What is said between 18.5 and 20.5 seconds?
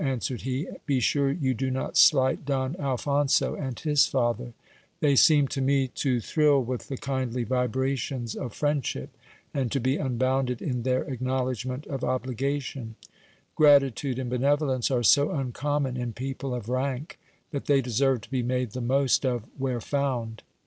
the most of where found.